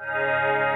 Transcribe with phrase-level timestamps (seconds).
[0.00, 0.69] Música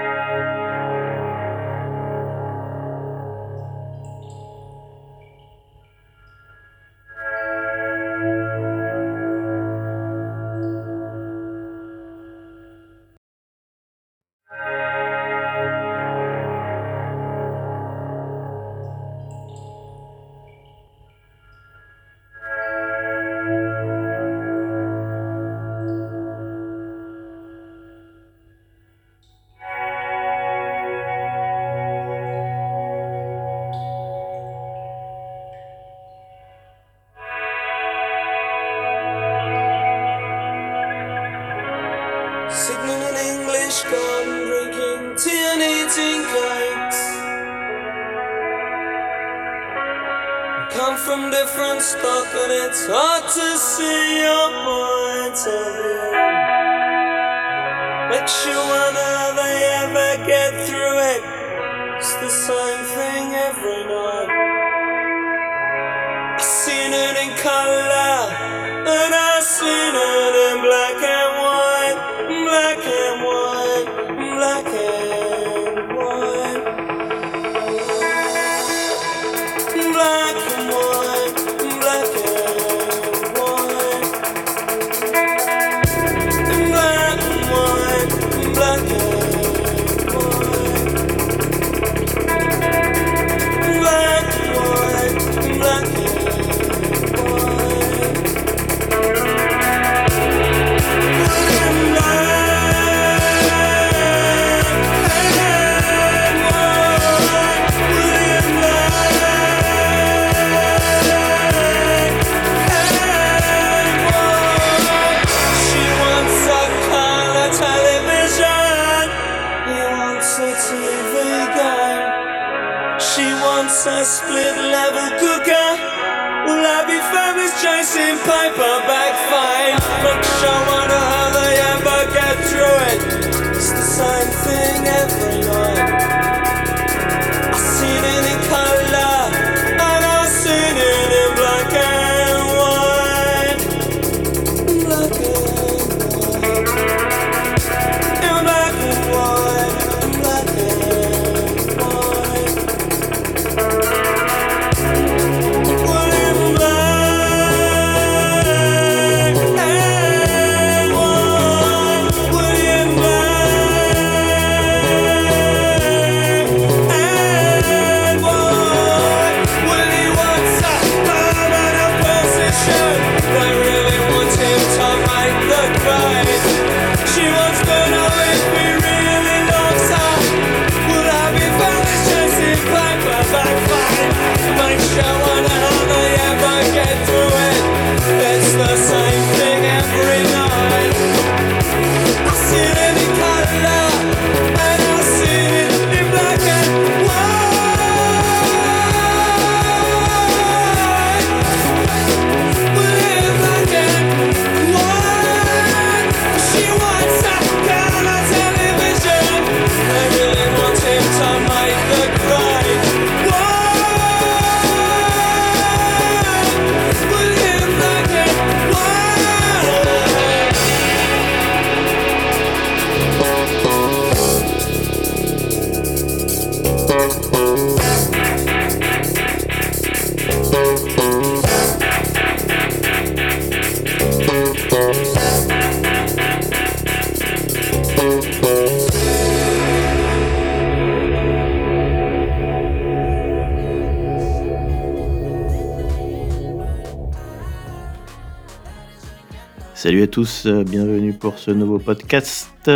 [249.85, 252.71] Salut à tous, euh, bienvenue pour ce nouveau podcast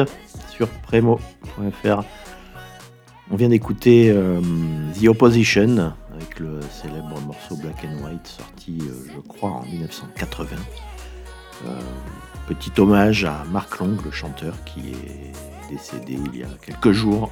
[0.52, 2.04] sur Premo.fr.
[3.32, 4.40] On vient d'écouter euh,
[4.94, 10.56] The Opposition avec le célèbre morceau Black and White sorti, euh, je crois, en 1980.
[12.48, 17.32] petit hommage à Mark Long, le chanteur qui est décédé il y a quelques jours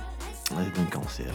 [0.49, 1.31] d'un cancer.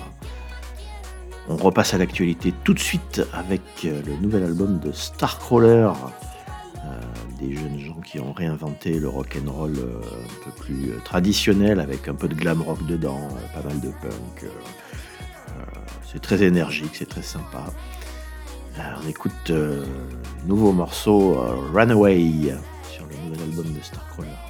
[1.48, 5.92] On repasse à l'actualité tout de suite avec le nouvel album de Starcrawler
[7.38, 10.98] des jeunes gens qui ont réinventé le rock and roll euh, un peu plus euh,
[11.04, 14.50] traditionnel avec un peu de glam rock dedans, euh, pas mal de punk.
[16.10, 17.64] c'est très énergique, c'est très sympa.
[18.78, 19.52] on écoute
[20.46, 21.34] nouveau morceau
[21.72, 22.54] Runaway
[22.90, 24.41] sur le nouvel album de Starcrawler.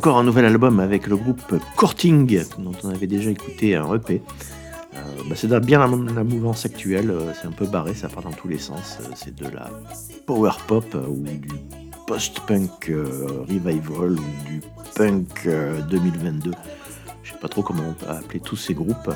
[0.00, 1.42] Encore un nouvel album avec le groupe
[1.76, 4.22] Courting, dont on avait déjà écouté un EP.
[4.94, 4.98] Euh,
[5.28, 8.48] bah, c'est bien la, mouvance actuelle, euh, c'est un peu barré, ça part dans tous
[8.48, 8.96] les sens.
[9.02, 9.68] Euh, c'est de la
[10.24, 11.50] power pop ou du
[12.06, 12.90] post-punk
[13.46, 14.62] revival ou du
[14.96, 15.46] punk
[15.90, 16.52] 2022.
[17.22, 19.12] Je sais pas trop comment on peut appeler tous ces groupes.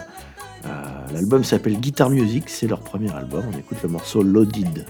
[1.15, 3.43] L'album s'appelle Guitar Music, c'est leur premier album.
[3.51, 4.85] On écoute le morceau Loaded.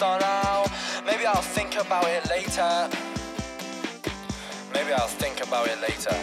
[0.00, 0.64] now.
[1.04, 2.88] Maybe I'll think about it later.
[4.72, 6.16] Maybe I'll think about it later.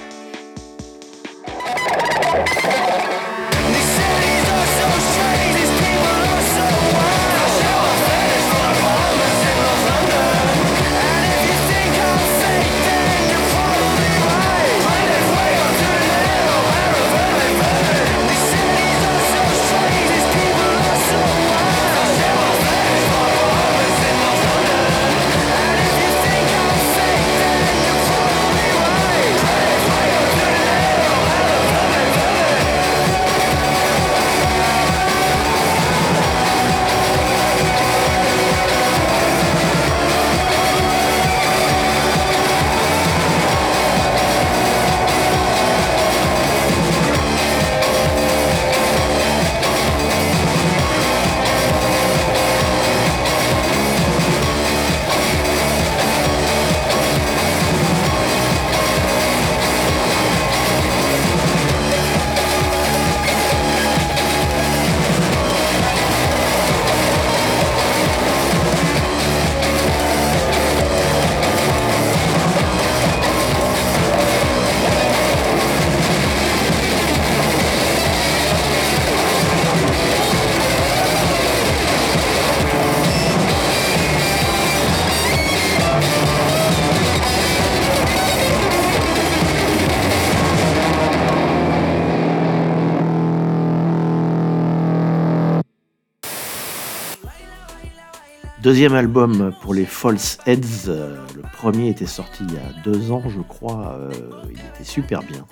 [98.70, 100.90] Deuxième album pour les False Heads.
[100.90, 103.98] Euh, le premier était sorti il y a deux ans, je crois.
[103.98, 104.12] Euh,
[104.48, 105.44] il était super bien.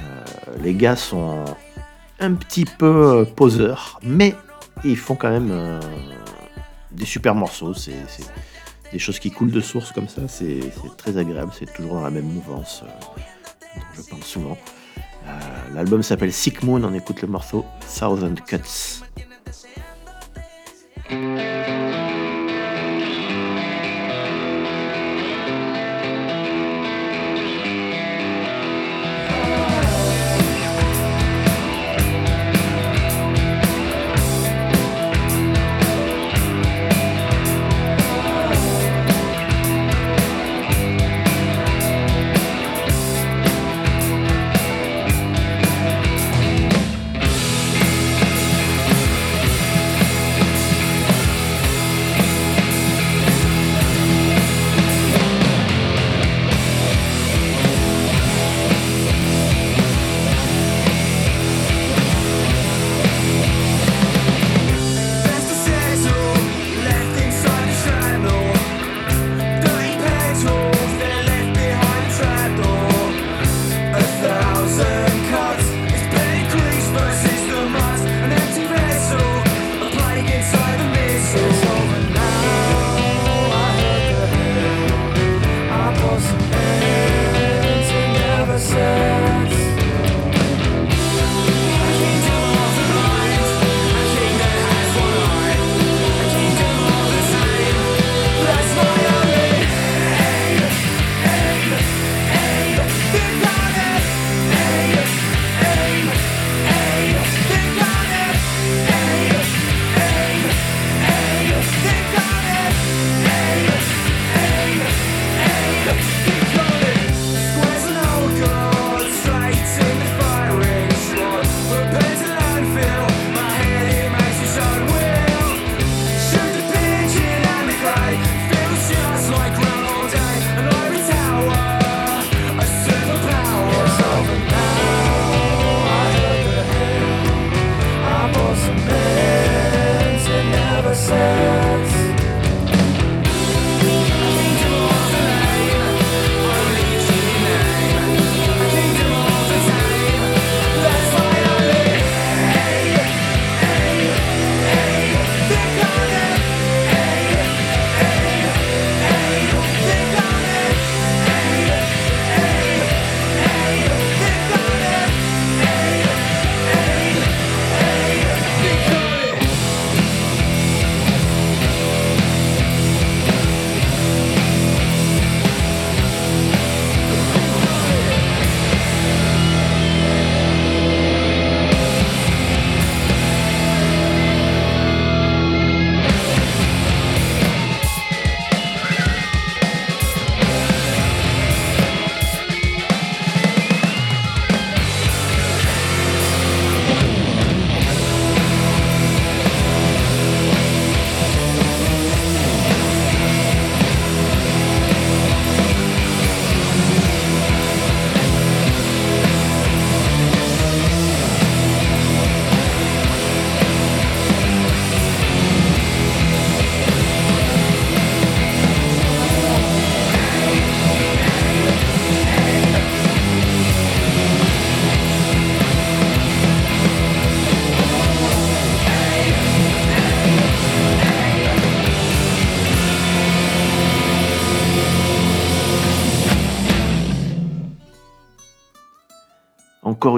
[0.00, 0.24] Euh,
[0.60, 1.44] les gars sont
[2.18, 4.34] un petit peu poseurs, mais
[4.82, 5.78] ils font quand même
[6.90, 7.74] des super morceaux.
[7.74, 7.94] C'est
[8.90, 10.22] des choses qui coulent de source comme ça.
[10.26, 10.62] C'est
[10.96, 11.52] très agréable.
[11.56, 12.82] C'est toujours dans la même mouvance
[13.94, 14.58] je parle souvent.
[15.72, 16.82] L'album s'appelle Sick Moon.
[16.82, 17.64] On écoute le morceau
[17.96, 19.00] Thousand Cuts.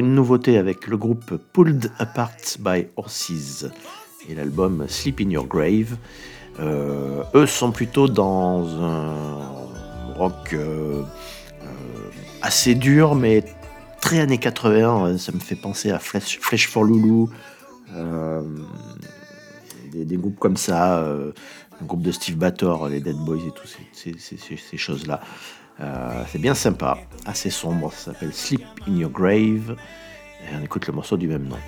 [0.01, 3.67] Une nouveauté avec le groupe Pulled Apart by Horses
[4.29, 5.97] et l'album Sleep in Your Grave.
[6.61, 11.67] Euh, eux sont plutôt dans un rock euh, euh,
[12.43, 13.45] assez dur, mais
[14.01, 15.19] très années 80.
[15.19, 17.27] Ça me fait penser à Fresh, for Lulu,
[19.93, 24.15] des, groupes comme ça, un groupe de Steve Bator, les Dead Boys et tout ces,
[24.19, 25.21] ces choses-là.
[25.79, 29.77] C'est bien sympa, assez sombre, ça s'appelle Sleep in Your Grave,
[30.43, 31.59] et on écoute le morceau du même nom.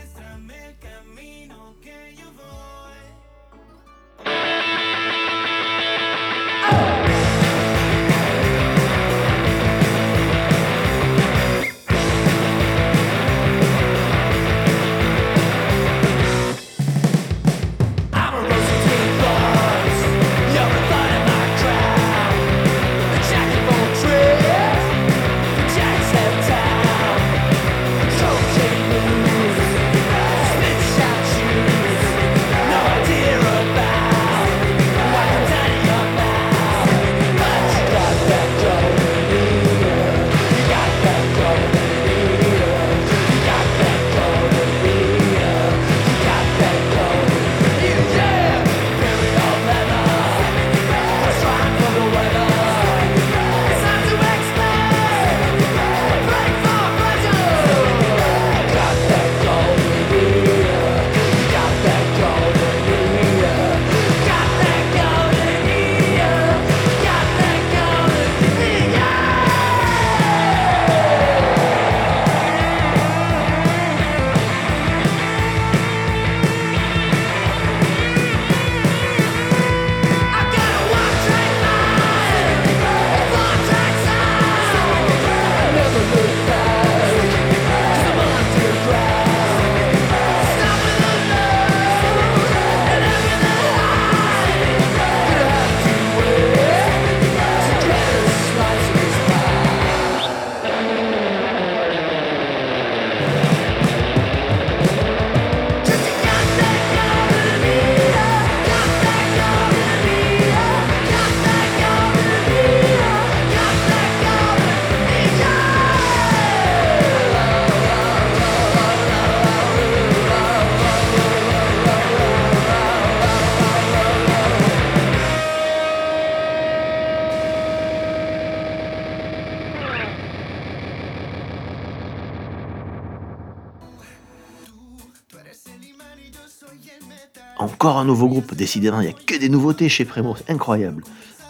[138.07, 141.03] Nouveau groupe, décidément, il n'y a que des nouveautés chez Primo, incroyable.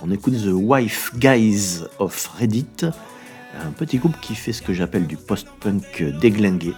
[0.02, 5.06] On écoute The Wife Guys of Reddit, un petit groupe qui fait ce que j'appelle
[5.06, 6.74] du post-punk déglingué,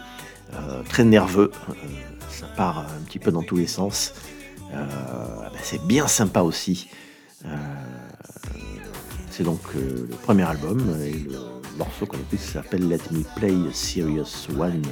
[0.55, 1.73] euh, très nerveux, euh,
[2.31, 4.15] ça part un petit peu dans tous les sens.
[4.75, 6.89] Euh, ben, c'est bien sympa aussi.
[9.31, 11.39] c'est donc le premier album et le
[11.79, 14.83] morceau qu'on écoute s'appelle Let Me Play Serious One.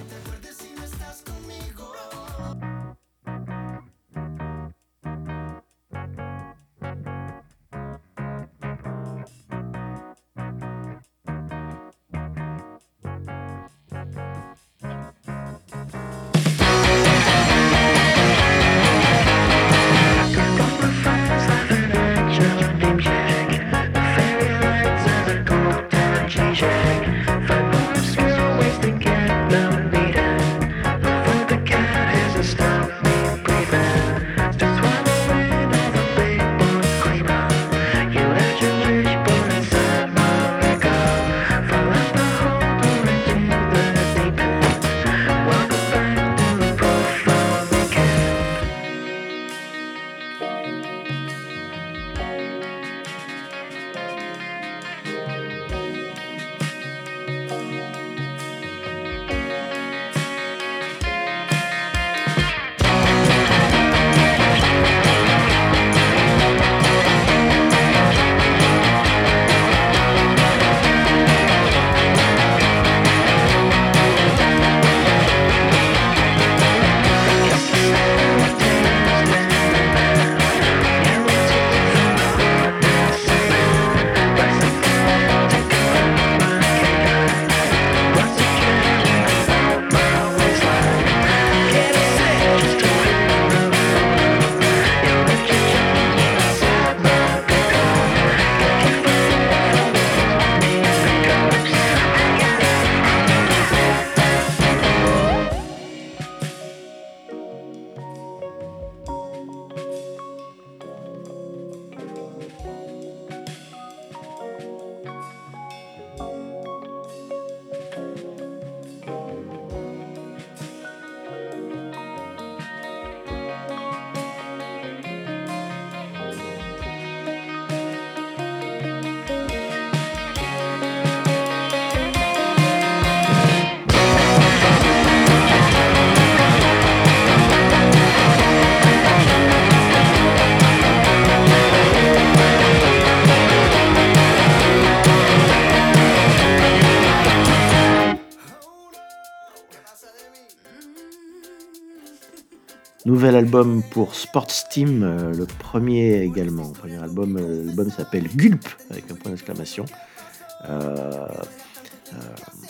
[153.07, 156.66] Nouvel album pour Sports Team, euh, le premier également.
[156.66, 159.85] Le premier album, euh, l'album s'appelle Gulp, avec un point d'exclamation.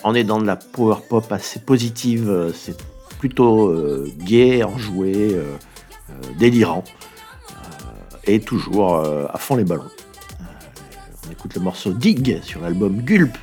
[0.04, 2.76] on est dans de la power pop assez positive, c'est
[3.18, 3.74] plutôt
[4.18, 5.40] gai, enjoué,
[6.38, 6.84] délirant,
[8.24, 9.90] et toujours à fond les ballons.
[11.26, 13.38] on écoute le morceau Dig sur l'album Gulp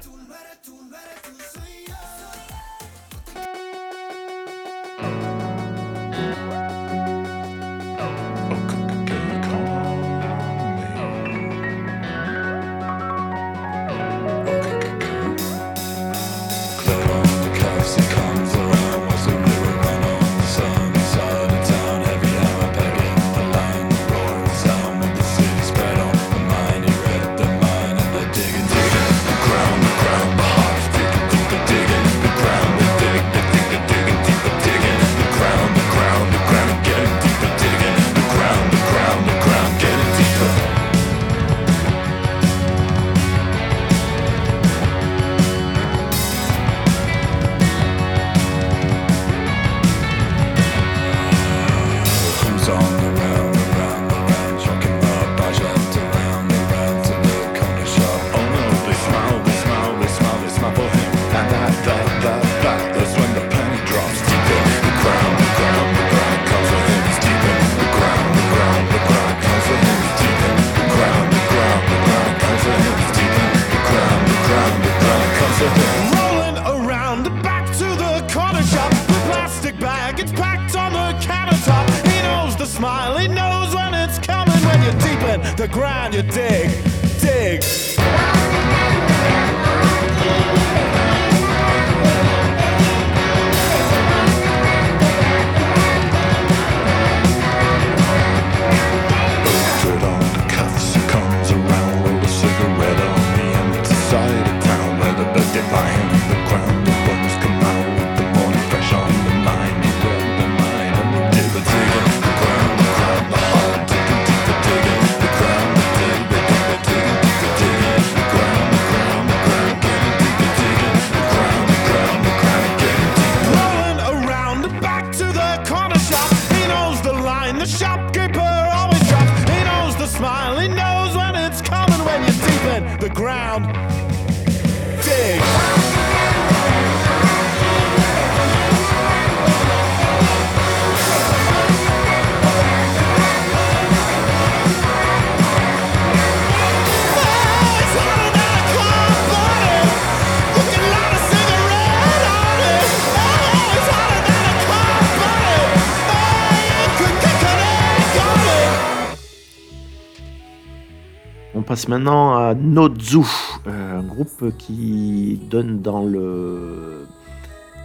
[161.94, 163.20] maintenant à Nozu,
[163.68, 167.06] euh, un groupe qui donne dans le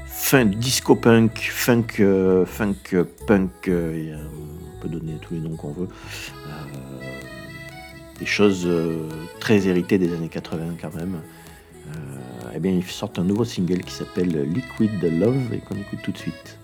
[0.07, 5.73] funk, disco punk, funk, euh, funk punk, euh, on peut donner tous les noms qu'on
[5.73, 5.89] veut.
[8.19, 8.67] des choses
[9.41, 11.19] très héritées des années 80 quand même.
[12.55, 16.13] eh bien, ils sortent un nouveau single qui s'appelle Liquid Love et qu'on écoute tout
[16.13, 16.59] de suite.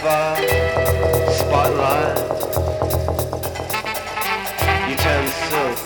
[0.00, 2.18] Sapphire Spotlight.
[4.88, 5.78] You turn silk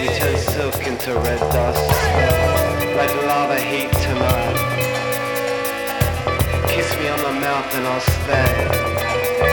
[0.00, 1.88] You turn silk into red dust.
[2.96, 4.58] Like lava heat tonight.
[6.68, 9.51] Kiss me on the mouth and I'll stay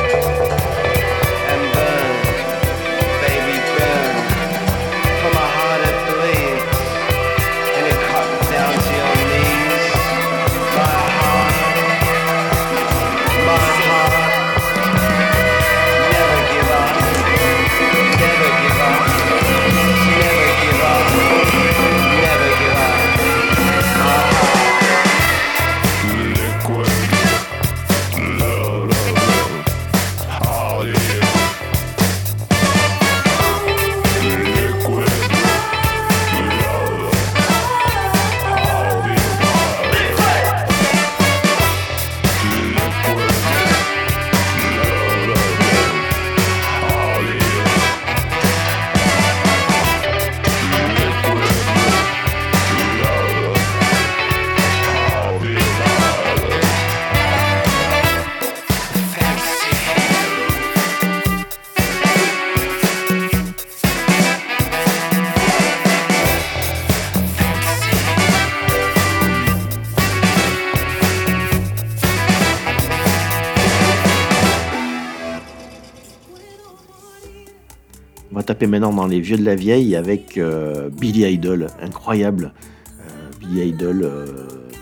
[78.69, 82.53] maintenant dans les vieux de la vieille avec euh, Billy Idol, incroyable.
[82.99, 83.03] Euh,
[83.39, 84.25] Billy Idol, euh,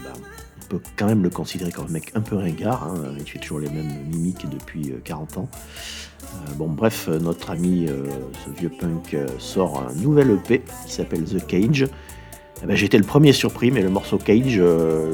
[0.03, 0.13] bah,
[0.61, 3.15] on peut quand même le considérer comme un mec un peu ringard, hein.
[3.17, 5.49] il fait toujours les mêmes mimiques depuis 40 ans.
[6.57, 7.87] bon, bref, notre ami,
[8.45, 11.87] ce vieux punk, sort un nouvel EP qui s'appelle The Cage.
[12.61, 14.61] Eh ben, J'étais le premier surpris, mais le morceau Cage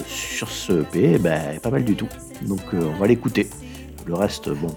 [0.08, 2.10] sur ce EP, eh ben, pas mal du tout.
[2.42, 3.48] Donc on va l'écouter.
[4.06, 4.76] Le reste, bon,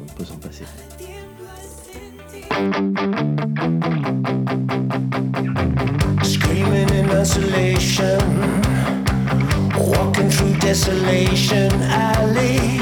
[0.00, 0.64] on peut s'en passer.
[6.22, 8.20] Screaming in isolation,
[9.76, 12.78] walking through desolation alley,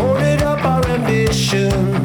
[0.00, 2.01] ordered up our ambitions,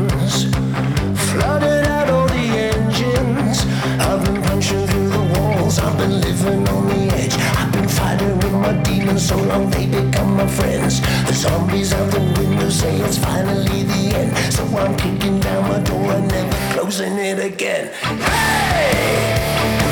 [9.28, 11.02] so long they become my friends.
[11.28, 15.80] The zombies out the window say it's finally the end, so I'm kicking down my
[15.80, 17.92] door and never closing it again.
[18.04, 19.87] Hey!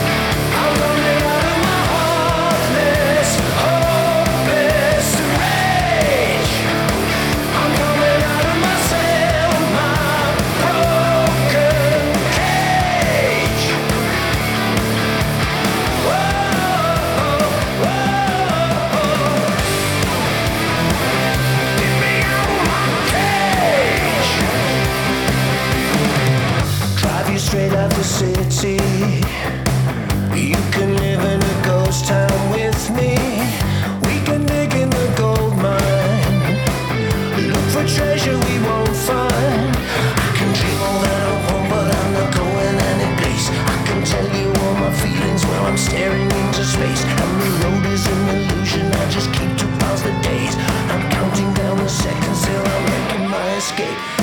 [53.78, 54.15] escape.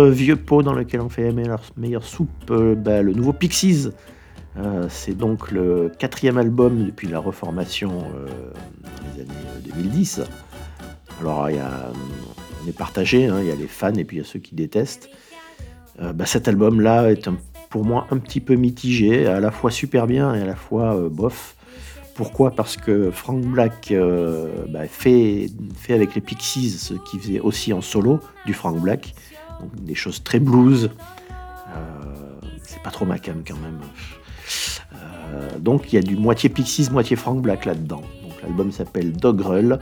[0.00, 3.88] Vieux pot dans lequel on fait meilleure, meilleure soupe, euh, bah, le nouveau Pixies.
[4.58, 8.26] Euh, c'est donc le quatrième album depuis la reformation euh,
[8.82, 10.22] dans les années 2010.
[11.20, 11.92] Alors y a,
[12.62, 14.40] on est partagé, hein, il y a les fans et puis il y a ceux
[14.40, 15.08] qui détestent.
[16.14, 17.28] Bah, cet album-là est
[17.70, 21.08] pour moi un petit peu mitigé, à la fois super bien et à la fois
[21.08, 21.54] bof.
[22.16, 22.50] Pourquoi?
[22.50, 23.94] Parce que Frank Black
[24.68, 29.14] bah, fait, fait avec les Pixies ce qu'il faisait aussi en solo du Frank Black,
[29.74, 30.90] des choses très blues.
[31.68, 32.02] Euh,
[32.62, 33.80] c'est pas trop ma cam quand même.
[34.94, 38.02] Euh, donc il y a du moitié Pixies, moitié Frank Black là-dedans.
[38.42, 39.78] L'album s'appelle Doggerel.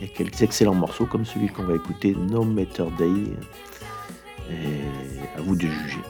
[0.00, 3.32] Il y a quelques excellents morceaux comme celui qu'on va écouter, No Matter Day.
[4.50, 6.02] Et à vous de juger.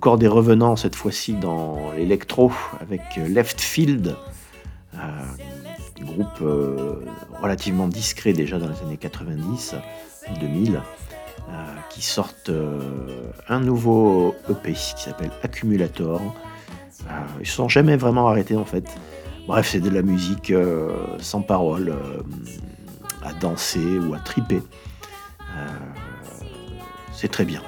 [0.00, 4.16] Encore des revenants cette fois-ci dans l'électro avec Left Field,
[4.94, 4.98] euh,
[6.00, 7.04] groupe euh,
[7.42, 9.74] relativement discret déjà dans les années 90,
[10.40, 10.76] 2000,
[11.50, 11.52] euh,
[11.90, 12.50] qui sortent
[13.46, 16.22] un nouveau EP qui s'appelle Accumulator.
[17.38, 18.88] ils se sont jamais vraiment arrêtés en fait.
[19.46, 20.50] Bref, c'est de la musique
[21.18, 21.94] sans parole,
[23.22, 24.62] à danser ou à triper.
[27.12, 27.60] c'est très bien.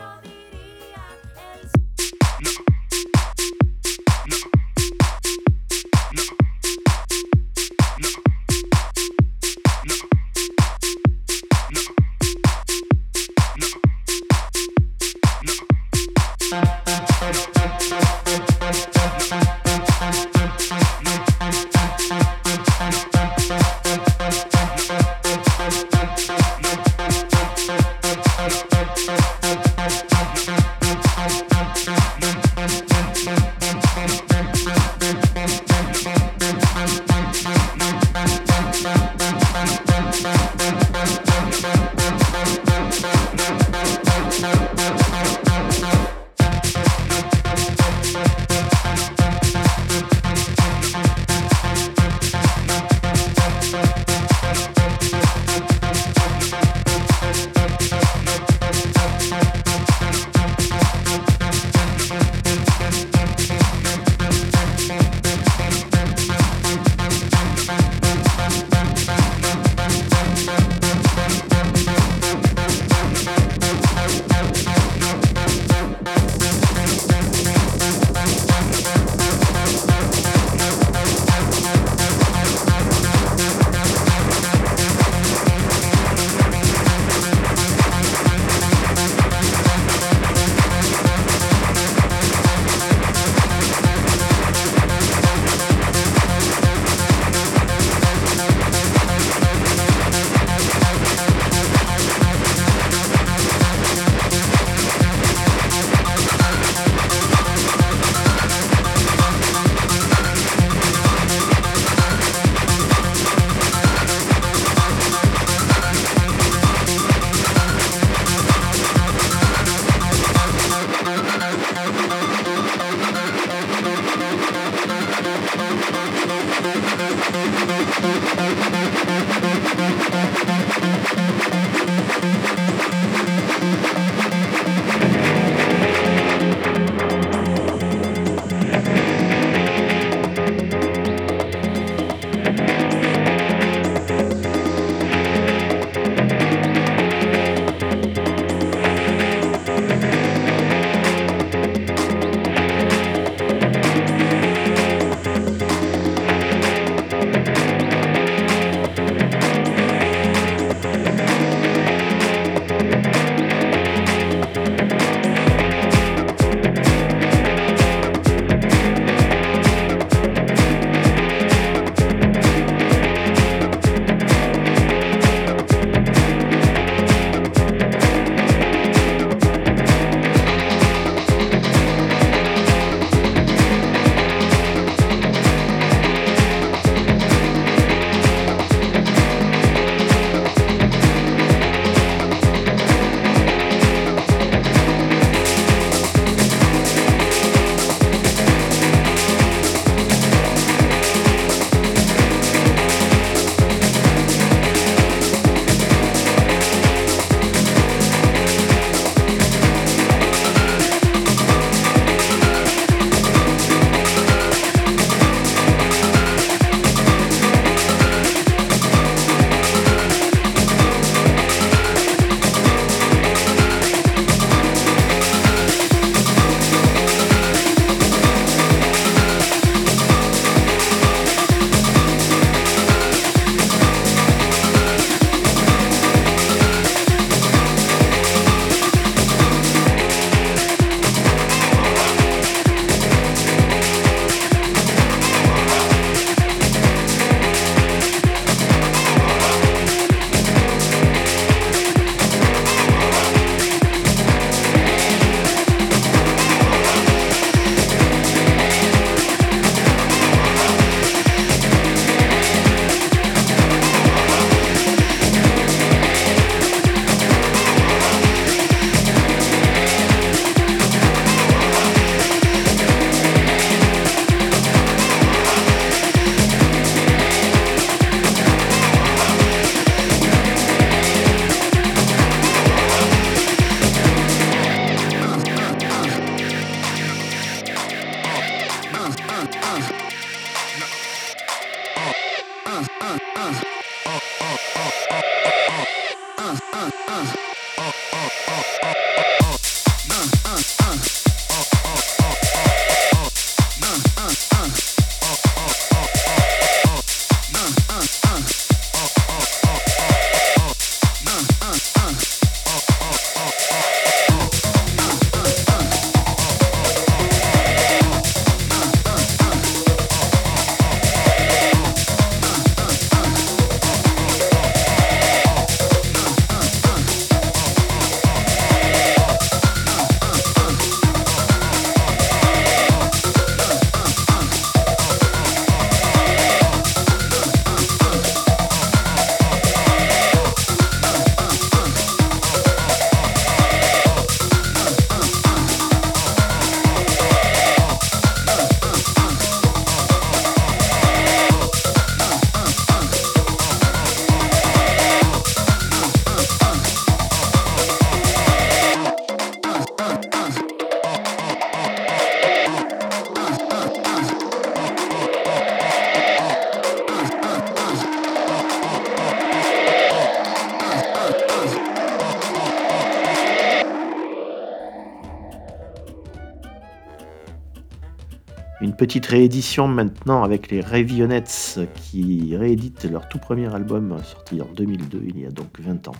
[379.02, 385.24] Petite réédition maintenant avec les Ravionettes qui rééditent leur tout premier album sorti en 2002,
[385.26, 386.14] il y a donc 20 ans.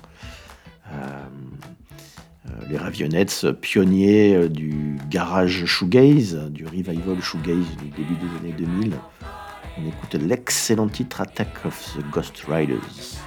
[0.90, 0.96] Euh,
[2.48, 8.54] euh, les Ravionettes, pionniers euh, du garage shoegaze, du revival shoegaze du début des années
[8.58, 8.94] 2000.
[9.78, 13.21] On écoute l'excellent titre Attack of the Ghost Riders.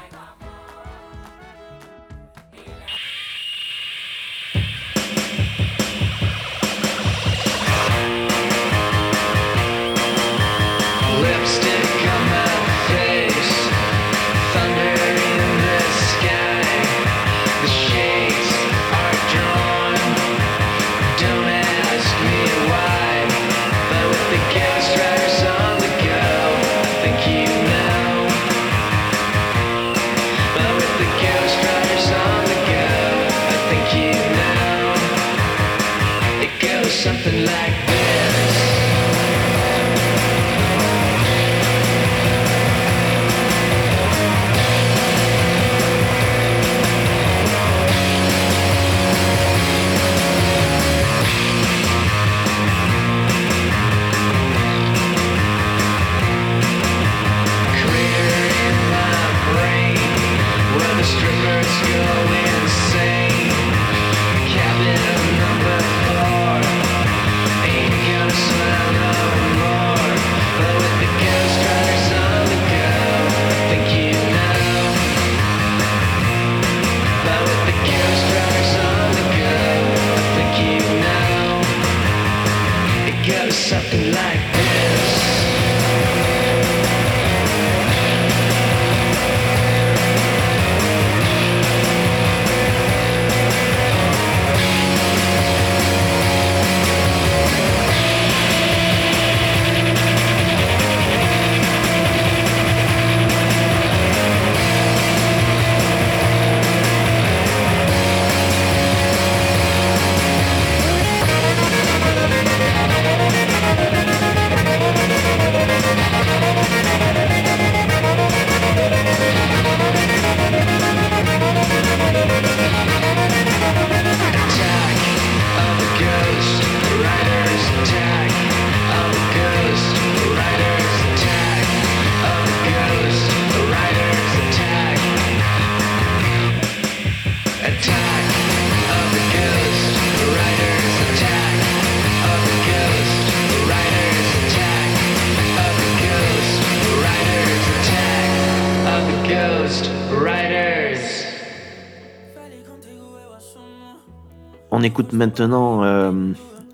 [154.86, 156.11] Écoute maintenant euh,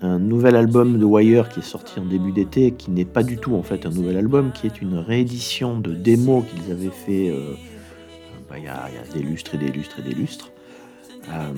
[0.02, 3.38] un nouvel album de Wire qui est sorti en début d'été, qui n'est pas du
[3.38, 7.30] tout en fait un nouvel album, qui est une réédition de démos qu'ils avaient fait
[7.30, 7.54] euh,
[8.50, 10.50] bah, il y, a des lustres et des lustres et des lustres.
[11.28, 11.52] Euh,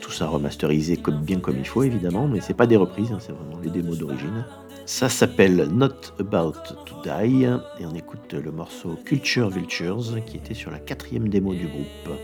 [0.00, 3.32] tout ça remasterisé bien comme il faut évidemment, mais c'est pas des reprises, hein, c'est
[3.32, 4.44] vraiment les démos d'origine.
[4.84, 6.54] Ça s'appelle Not About
[6.84, 11.54] to Die et on écoute le morceau Culture Vultures qui était sur la quatrième démo
[11.54, 12.18] du groupe.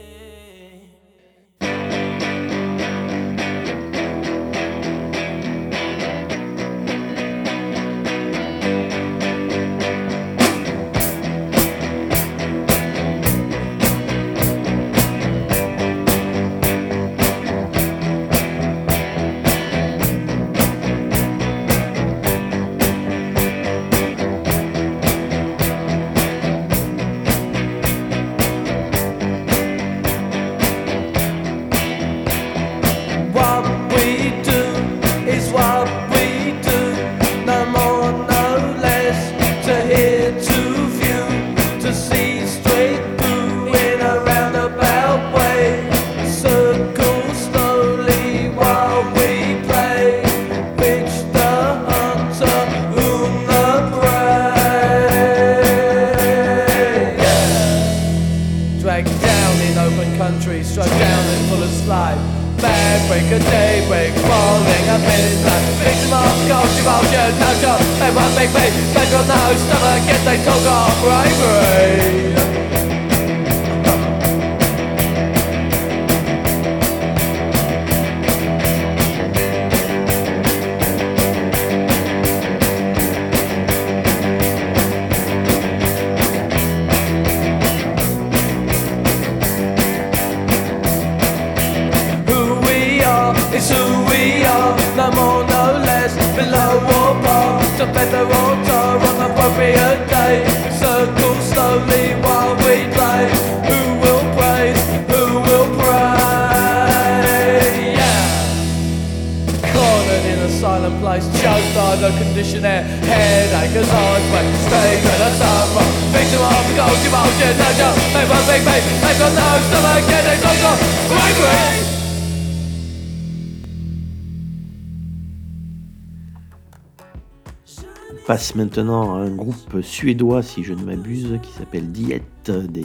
[128.26, 132.84] Passe maintenant à un groupe suédois, si je ne m'abuse, qui s'appelle Diet, des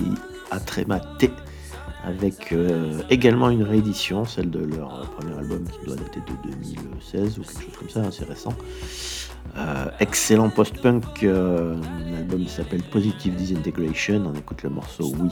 [0.52, 1.32] Atrema T,
[2.04, 7.40] avec euh, également une réédition, celle de leur premier album qui doit dater de 2016
[7.40, 8.54] ou quelque chose comme ça, assez récent.
[9.58, 11.76] Euh, excellent post-punk, euh,
[12.12, 15.30] l'album s'appelle Positive Disintegration, on écoute le morceau Oui.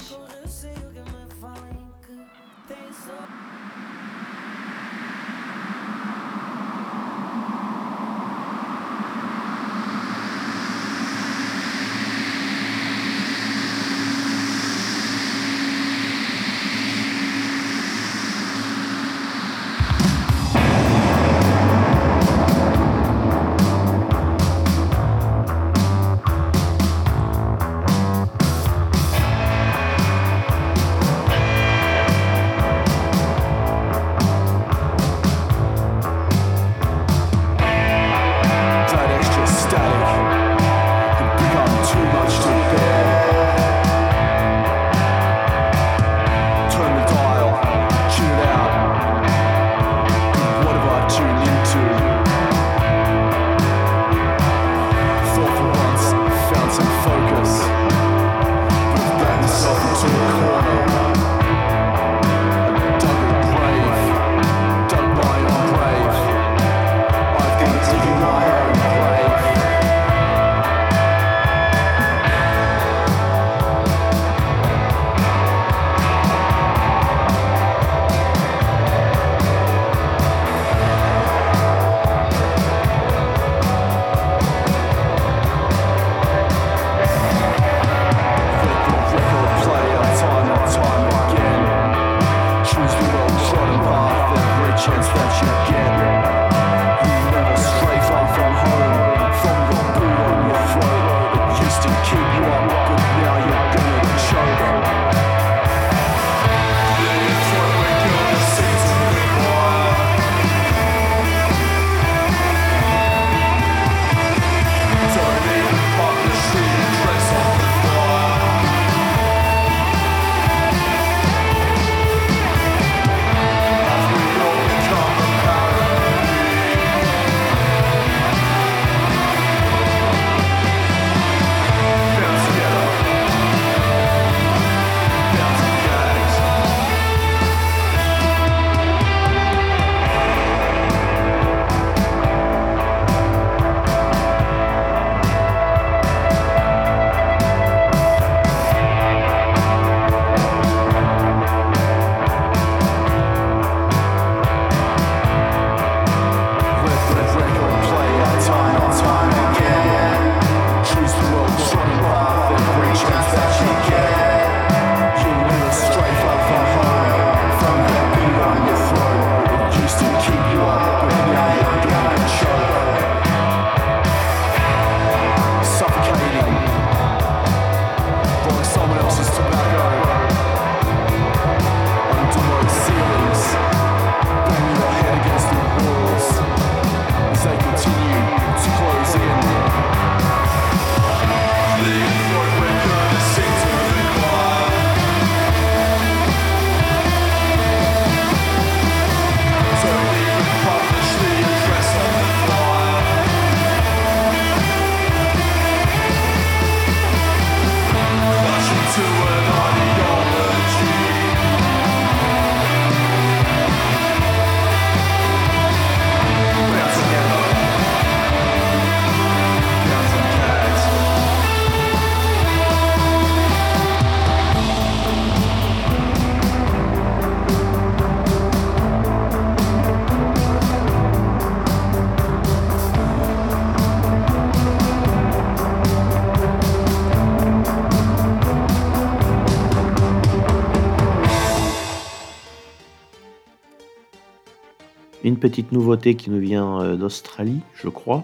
[245.49, 248.23] Petite nouveauté qui nous vient euh, d'Australie, je crois.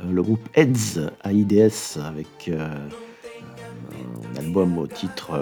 [0.00, 2.68] Euh, le groupe Heads AIDS avec euh,
[4.34, 5.32] un album au titre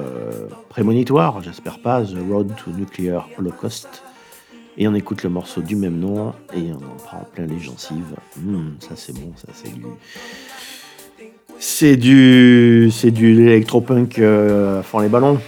[0.69, 4.03] prémonitoire, j'espère pas, The Road to Nuclear Holocaust.
[4.77, 8.15] Et on écoute le morceau du même nom et on en prend plein les gencives.
[8.39, 9.85] Hum, ça c'est bon, ça c'est du.
[11.59, 12.91] C'est du.
[12.93, 15.41] C'est du électropunk euh, fond les ballons.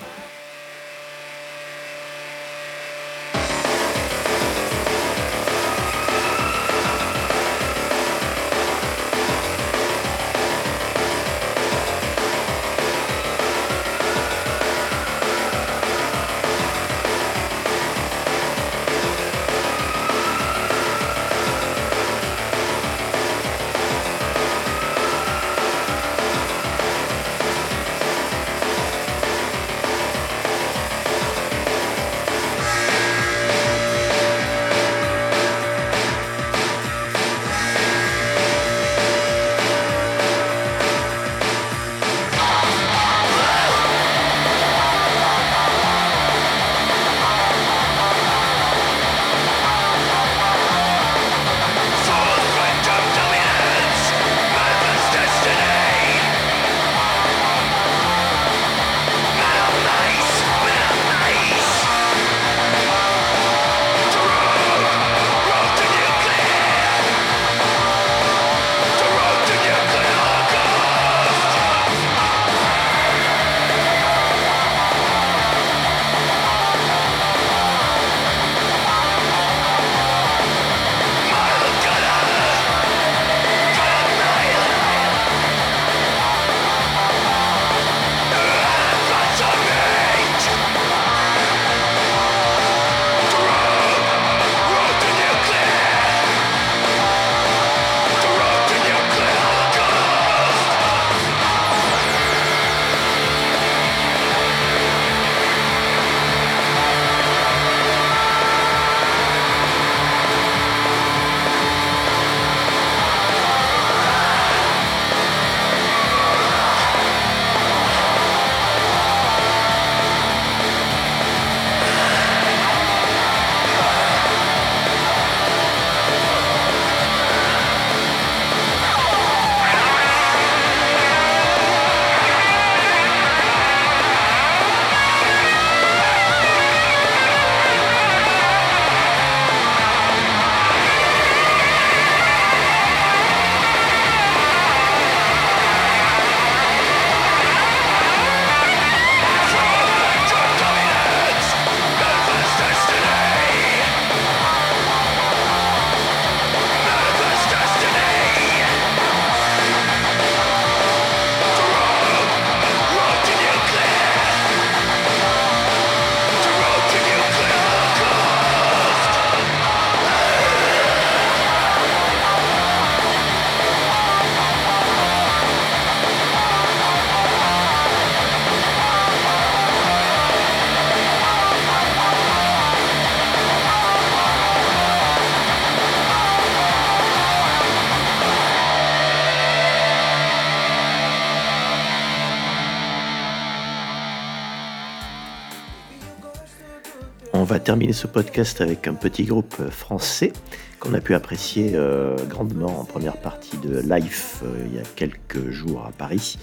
[197.71, 200.33] Terminer ce podcast avec un petit groupe euh, français
[200.81, 204.83] qu'on a pu apprécier euh, grandement en première partie de Life euh, il y a
[204.97, 206.37] quelques jours à Paris.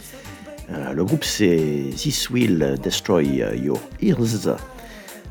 [0.69, 4.55] Le groupe c'est This Will Destroy Your Ears,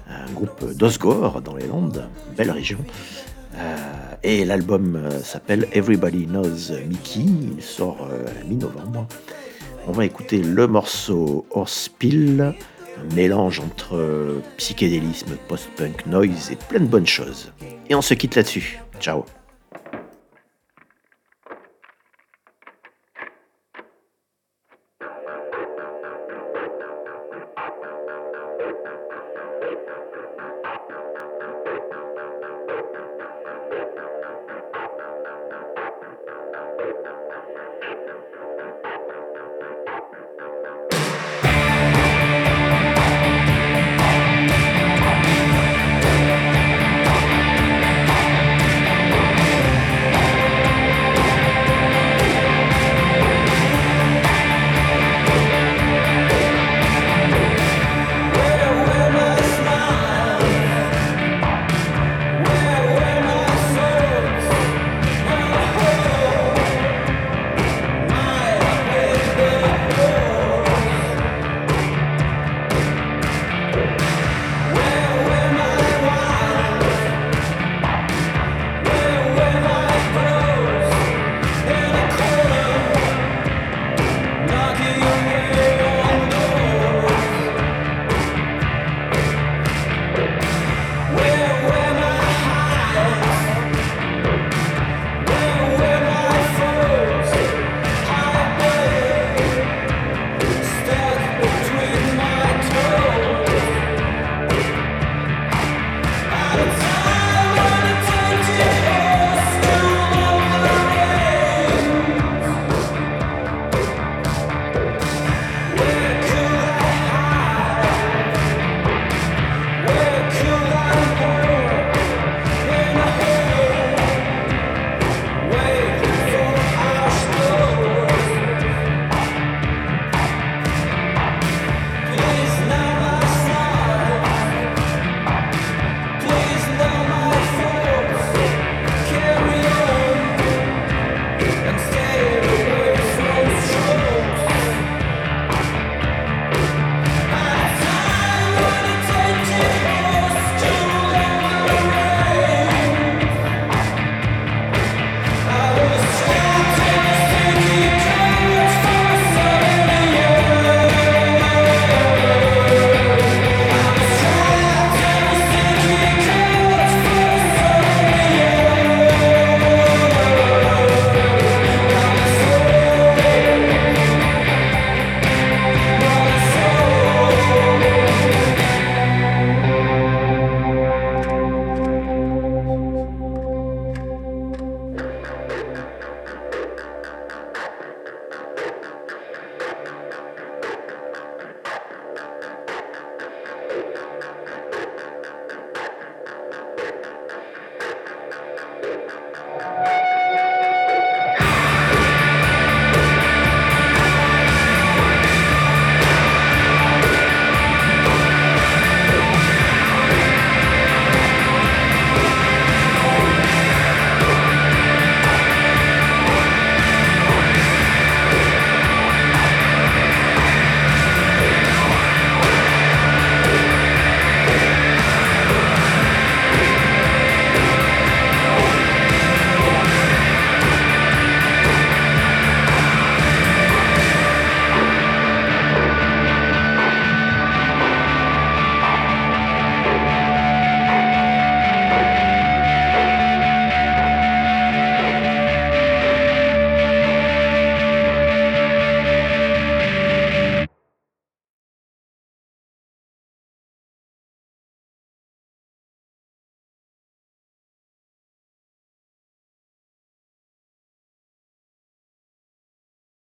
[0.07, 2.79] un groupe d'Osgore dans les Landes, belle région.
[4.23, 7.21] Et l'album s'appelle Everybody Knows Mickey,
[7.57, 9.07] il sort à mi-novembre.
[9.87, 12.55] On va écouter le morceau Horsepill,
[12.99, 17.53] un mélange entre euh, psychédélisme, post-punk, noise et plein de bonnes choses.
[17.89, 18.81] Et on se quitte là-dessus.
[19.01, 19.25] Ciao